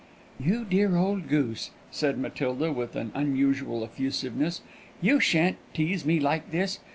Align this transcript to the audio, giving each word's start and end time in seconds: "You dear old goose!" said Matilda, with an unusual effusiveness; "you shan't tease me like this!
"You 0.39 0.65
dear 0.65 0.95
old 0.97 1.27
goose!" 1.27 1.69
said 1.91 2.17
Matilda, 2.17 2.71
with 2.71 2.95
an 2.95 3.11
unusual 3.13 3.83
effusiveness; 3.83 4.61
"you 4.99 5.19
shan't 5.19 5.57
tease 5.75 6.05
me 6.07 6.19
like 6.19 6.49
this! 6.49 6.79